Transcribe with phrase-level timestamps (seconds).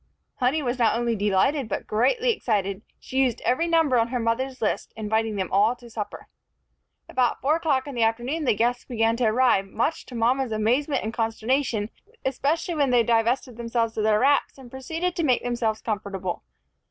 [0.37, 2.81] Honey was not only delighted, but greatly excited.
[2.99, 6.27] She used every number on her mother's list, inviting them all to supper.
[7.07, 11.03] About four o'clock in the afternoon the guests began to arrive, much to mama's amazement
[11.03, 11.91] and consternation,
[12.25, 16.41] especially when they divested themselves of their wraps, and proceeded to make themselves comfortable.